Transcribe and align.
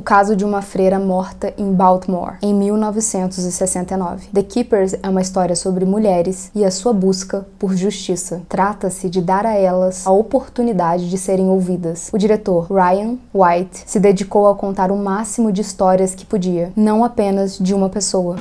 o 0.00 0.02
caso 0.02 0.34
de 0.34 0.46
uma 0.46 0.62
freira 0.62 0.98
morta 0.98 1.52
em 1.58 1.74
Baltimore, 1.74 2.38
em 2.40 2.54
1969. 2.54 4.28
The 4.32 4.42
Keepers 4.42 4.94
é 4.94 5.06
uma 5.06 5.20
história 5.20 5.54
sobre 5.54 5.84
mulheres 5.84 6.50
e 6.54 6.64
a 6.64 6.70
sua 6.70 6.94
busca 6.94 7.46
por 7.58 7.76
justiça. 7.76 8.40
Trata-se 8.48 9.10
de 9.10 9.20
dar 9.20 9.44
a 9.44 9.52
elas 9.52 10.06
a 10.06 10.10
oportunidade 10.10 11.10
de 11.10 11.18
serem 11.18 11.50
ouvidas. 11.50 12.08
O 12.14 12.16
diretor 12.16 12.72
Ryan 12.72 13.18
White 13.34 13.82
se 13.84 14.00
dedicou 14.00 14.48
a 14.48 14.54
contar 14.54 14.90
o 14.90 14.96
máximo 14.96 15.52
de 15.52 15.60
histórias 15.60 16.14
que 16.14 16.24
podia, 16.24 16.72
não 16.74 17.04
apenas 17.04 17.58
de 17.58 17.74
uma 17.74 17.90
pessoa. 17.90 18.36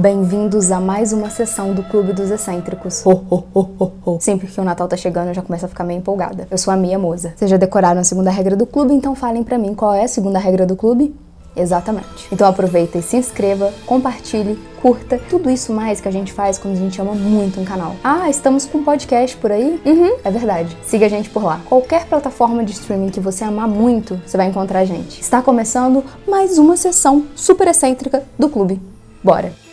Bem-vindos 0.00 0.72
a 0.72 0.80
mais 0.80 1.12
uma 1.12 1.28
sessão 1.28 1.74
do 1.74 1.82
Clube 1.82 2.14
dos 2.14 2.30
Excêntricos. 2.30 3.04
Ho, 3.04 3.10
ho, 3.10 3.44
ho, 3.52 3.68
ho, 3.78 3.92
ho. 4.06 4.18
Sempre 4.18 4.46
que 4.46 4.58
o 4.58 4.64
Natal 4.64 4.88
tá 4.88 4.96
chegando, 4.96 5.28
eu 5.28 5.34
já 5.34 5.42
começo 5.42 5.66
a 5.66 5.68
ficar 5.68 5.84
meio 5.84 5.98
empolgada. 5.98 6.48
Eu 6.50 6.56
sou 6.56 6.72
a 6.72 6.76
Mia 6.76 6.98
Moza. 6.98 7.34
Vocês 7.36 7.50
já 7.50 7.58
decoraram 7.58 8.00
a 8.00 8.04
segunda 8.04 8.30
regra 8.30 8.56
do 8.56 8.64
clube, 8.64 8.94
então 8.94 9.14
falem 9.14 9.44
pra 9.44 9.58
mim 9.58 9.74
qual 9.74 9.92
é 9.92 10.04
a 10.04 10.08
segunda 10.08 10.38
regra 10.38 10.64
do 10.64 10.74
clube? 10.74 11.14
Exatamente. 11.54 12.28
Então 12.32 12.48
aproveita 12.48 12.96
e 12.96 13.02
se 13.02 13.18
inscreva, 13.18 13.74
compartilhe, 13.84 14.58
curta, 14.80 15.20
tudo 15.28 15.50
isso 15.50 15.70
mais 15.70 16.00
que 16.00 16.08
a 16.08 16.10
gente 16.10 16.32
faz 16.32 16.56
quando 16.56 16.76
a 16.76 16.78
gente 16.78 16.98
ama 16.98 17.14
muito 17.14 17.60
um 17.60 17.64
canal. 17.66 17.94
Ah, 18.02 18.30
estamos 18.30 18.64
com 18.64 18.78
um 18.78 18.84
podcast 18.84 19.36
por 19.36 19.52
aí? 19.52 19.82
Uhum, 19.84 20.16
é 20.24 20.30
verdade. 20.30 20.74
Siga 20.82 21.04
a 21.04 21.10
gente 21.10 21.28
por 21.28 21.44
lá. 21.44 21.60
Qualquer 21.68 22.06
plataforma 22.06 22.64
de 22.64 22.72
streaming 22.72 23.10
que 23.10 23.20
você 23.20 23.44
amar 23.44 23.68
muito, 23.68 24.18
você 24.26 24.38
vai 24.38 24.46
encontrar 24.46 24.78
a 24.78 24.84
gente. 24.86 25.20
Está 25.20 25.42
começando 25.42 26.02
mais 26.26 26.56
uma 26.56 26.78
sessão 26.78 27.26
super 27.36 27.68
excêntrica 27.68 28.22
do 28.38 28.48
clube. 28.48 28.80
Bora! 29.22 29.69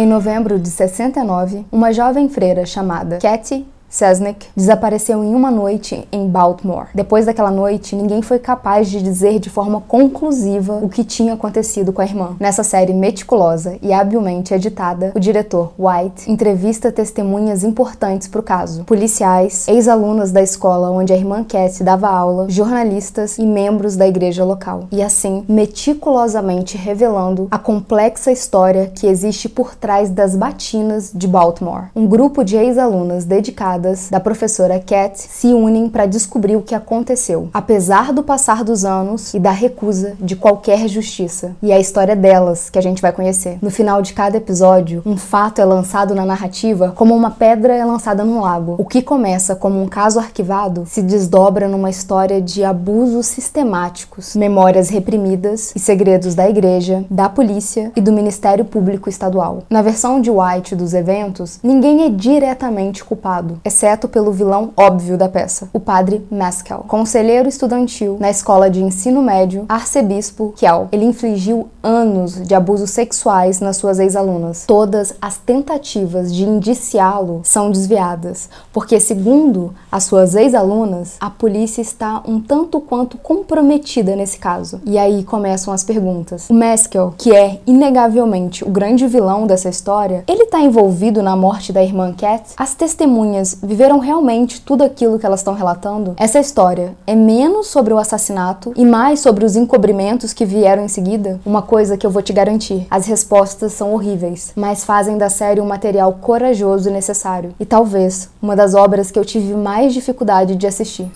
Em 0.00 0.06
novembro 0.06 0.58
de 0.58 0.70
69, 0.70 1.66
uma 1.70 1.92
jovem 1.92 2.26
freira 2.26 2.64
chamada 2.64 3.18
Katy 3.18 3.66
Cesnick 3.90 4.46
desapareceu 4.56 5.24
em 5.24 5.34
uma 5.34 5.50
noite 5.50 6.06
em 6.12 6.28
Baltimore. 6.28 6.86
Depois 6.94 7.26
daquela 7.26 7.50
noite, 7.50 7.96
ninguém 7.96 8.22
foi 8.22 8.38
capaz 8.38 8.88
de 8.88 9.02
dizer 9.02 9.40
de 9.40 9.50
forma 9.50 9.80
conclusiva 9.80 10.78
o 10.80 10.88
que 10.88 11.02
tinha 11.02 11.34
acontecido 11.34 11.92
com 11.92 12.00
a 12.00 12.04
irmã. 12.04 12.36
Nessa 12.38 12.62
série 12.62 12.94
meticulosa 12.94 13.76
e 13.82 13.92
habilmente 13.92 14.54
editada, 14.54 15.10
o 15.14 15.18
diretor 15.18 15.72
White 15.76 16.30
entrevista 16.30 16.92
testemunhas 16.92 17.64
importantes 17.64 18.28
para 18.28 18.40
o 18.40 18.44
caso: 18.44 18.84
policiais, 18.84 19.66
ex-alunas 19.66 20.30
da 20.30 20.40
escola 20.40 20.90
onde 20.90 21.12
a 21.12 21.16
irmã 21.16 21.42
Cassie 21.42 21.84
dava 21.84 22.08
aula, 22.08 22.48
jornalistas 22.48 23.38
e 23.38 23.44
membros 23.44 23.96
da 23.96 24.06
igreja 24.06 24.44
local. 24.44 24.84
E 24.92 25.02
assim, 25.02 25.44
meticulosamente 25.48 26.76
revelando 26.76 27.48
a 27.50 27.58
complexa 27.58 28.30
história 28.30 28.92
que 28.94 29.08
existe 29.08 29.48
por 29.48 29.74
trás 29.74 30.10
das 30.10 30.36
batinas 30.36 31.10
de 31.12 31.26
Baltimore. 31.26 31.86
Um 31.96 32.06
grupo 32.06 32.44
de 32.44 32.56
ex-alunas 32.56 33.24
dedicadas 33.24 33.79
da 34.10 34.20
professora 34.20 34.78
Cat 34.78 35.18
se 35.18 35.48
unem 35.48 35.88
para 35.88 36.06
descobrir 36.06 36.56
o 36.56 36.62
que 36.62 36.74
aconteceu, 36.74 37.48
apesar 37.52 38.12
do 38.12 38.22
passar 38.22 38.62
dos 38.62 38.84
anos 38.84 39.34
e 39.34 39.38
da 39.38 39.50
recusa 39.50 40.14
de 40.20 40.36
qualquer 40.36 40.86
justiça. 40.88 41.56
E 41.62 41.72
é 41.72 41.74
a 41.74 41.80
história 41.80 42.14
delas 42.14 42.70
que 42.70 42.78
a 42.78 42.82
gente 42.82 43.02
vai 43.02 43.12
conhecer. 43.12 43.58
No 43.62 43.70
final 43.70 44.02
de 44.02 44.12
cada 44.12 44.36
episódio, 44.36 45.02
um 45.04 45.16
fato 45.16 45.60
é 45.60 45.64
lançado 45.64 46.14
na 46.14 46.24
narrativa 46.24 46.92
como 46.96 47.14
uma 47.14 47.30
pedra 47.30 47.74
é 47.74 47.84
lançada 47.84 48.24
num 48.24 48.40
lago. 48.40 48.74
O 48.78 48.84
que 48.84 49.02
começa 49.02 49.56
como 49.56 49.82
um 49.82 49.88
caso 49.88 50.18
arquivado 50.18 50.84
se 50.86 51.02
desdobra 51.02 51.68
numa 51.68 51.90
história 51.90 52.40
de 52.40 52.64
abusos 52.64 53.26
sistemáticos, 53.26 54.36
memórias 54.36 54.88
reprimidas 54.88 55.72
e 55.74 55.78
segredos 55.78 56.34
da 56.34 56.48
igreja, 56.48 57.04
da 57.10 57.28
polícia 57.28 57.92
e 57.96 58.00
do 58.00 58.12
Ministério 58.12 58.64
Público 58.64 59.08
Estadual. 59.08 59.62
Na 59.70 59.82
versão 59.82 60.20
de 60.20 60.30
White 60.30 60.76
dos 60.76 60.94
eventos, 60.94 61.58
ninguém 61.62 62.04
é 62.04 62.10
diretamente 62.10 63.04
culpado, 63.04 63.60
exceto 63.70 64.08
pelo 64.08 64.32
vilão 64.32 64.72
óbvio 64.76 65.16
da 65.16 65.28
peça, 65.28 65.68
o 65.72 65.78
padre 65.78 66.26
Mescal, 66.28 66.84
conselheiro 66.88 67.48
estudantil 67.48 68.16
na 68.18 68.28
escola 68.28 68.68
de 68.68 68.82
ensino 68.82 69.22
médio 69.22 69.64
arcebispo 69.68 70.52
Kiel. 70.56 70.88
Ele 70.90 71.04
infligiu 71.04 71.68
anos 71.82 72.40
de 72.46 72.54
abusos 72.54 72.90
sexuais 72.90 73.60
nas 73.60 73.76
suas 73.76 73.98
ex-alunas. 73.98 74.64
Todas 74.66 75.14
as 75.20 75.36
tentativas 75.36 76.34
de 76.34 76.44
indiciá-lo 76.44 77.40
são 77.44 77.70
desviadas, 77.70 78.48
porque, 78.72 79.00
segundo 79.00 79.74
as 79.90 80.04
suas 80.04 80.34
ex-alunas, 80.34 81.16
a 81.20 81.30
polícia 81.30 81.80
está 81.80 82.22
um 82.26 82.40
tanto 82.40 82.80
quanto 82.80 83.18
comprometida 83.18 84.14
nesse 84.16 84.38
caso. 84.38 84.80
E 84.84 84.98
aí 84.98 85.24
começam 85.24 85.72
as 85.72 85.84
perguntas. 85.84 86.48
O 86.50 86.54
Mescal, 86.54 87.14
que 87.16 87.34
é 87.34 87.60
inegavelmente 87.66 88.64
o 88.64 88.70
grande 88.70 89.06
vilão 89.06 89.46
dessa 89.46 89.68
história, 89.68 90.24
ele 90.26 90.44
está 90.44 90.60
envolvido 90.60 91.22
na 91.22 91.36
morte 91.36 91.72
da 91.72 91.82
irmã 91.82 92.12
Cat? 92.12 92.50
As 92.56 92.74
testemunhas 92.74 93.56
viveram 93.62 93.98
realmente 93.98 94.60
tudo 94.60 94.82
aquilo 94.82 95.18
que 95.18 95.26
elas 95.26 95.40
estão 95.40 95.54
relatando? 95.54 96.14
Essa 96.16 96.38
história 96.38 96.94
é 97.06 97.14
menos 97.14 97.68
sobre 97.68 97.92
o 97.92 97.98
assassinato 97.98 98.72
e 98.76 98.84
mais 98.84 99.20
sobre 99.20 99.44
os 99.44 99.56
encobrimentos 99.56 100.32
que 100.32 100.44
vieram 100.44 100.84
em 100.84 100.88
seguida? 100.88 101.40
Uma 101.44 101.62
coisa 101.70 101.96
que 101.96 102.04
eu 102.04 102.10
vou 102.10 102.20
te 102.20 102.32
garantir: 102.32 102.84
as 102.90 103.06
respostas 103.06 103.72
são 103.72 103.94
horríveis, 103.94 104.52
mas 104.56 104.84
fazem 104.84 105.16
da 105.16 105.30
série 105.30 105.60
um 105.60 105.66
material 105.66 106.12
corajoso 106.14 106.90
e 106.90 106.92
necessário. 106.92 107.54
E 107.60 107.64
talvez 107.64 108.28
uma 108.42 108.56
das 108.56 108.74
obras 108.74 109.12
que 109.12 109.18
eu 109.18 109.24
tive 109.24 109.54
mais 109.54 109.94
dificuldade 109.94 110.56
de 110.56 110.66
assistir. 110.66 111.08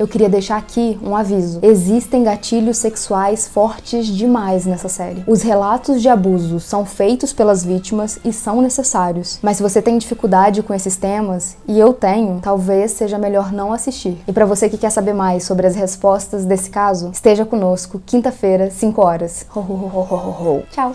Eu 0.00 0.08
queria 0.08 0.30
deixar 0.30 0.56
aqui 0.56 0.98
um 1.02 1.14
aviso. 1.14 1.58
Existem 1.62 2.24
gatilhos 2.24 2.78
sexuais 2.78 3.46
fortes 3.46 4.06
demais 4.06 4.64
nessa 4.64 4.88
série. 4.88 5.22
Os 5.26 5.42
relatos 5.42 6.00
de 6.00 6.08
abuso 6.08 6.58
são 6.58 6.86
feitos 6.86 7.34
pelas 7.34 7.62
vítimas 7.62 8.18
e 8.24 8.32
são 8.32 8.62
necessários. 8.62 9.38
Mas 9.42 9.58
se 9.58 9.62
você 9.62 9.82
tem 9.82 9.98
dificuldade 9.98 10.62
com 10.62 10.72
esses 10.72 10.96
temas, 10.96 11.54
e 11.68 11.78
eu 11.78 11.92
tenho, 11.92 12.40
talvez 12.40 12.92
seja 12.92 13.18
melhor 13.18 13.52
não 13.52 13.74
assistir. 13.74 14.16
E 14.26 14.32
para 14.32 14.46
você 14.46 14.70
que 14.70 14.78
quer 14.78 14.90
saber 14.90 15.12
mais 15.12 15.44
sobre 15.44 15.66
as 15.66 15.76
respostas 15.76 16.46
desse 16.46 16.70
caso, 16.70 17.10
esteja 17.12 17.44
conosco 17.44 18.00
quinta-feira, 18.06 18.70
5 18.70 19.04
horas. 19.04 19.44
Ho, 19.54 19.60
ho, 19.60 19.90
ho, 20.00 20.62
Tchau. 20.70 20.94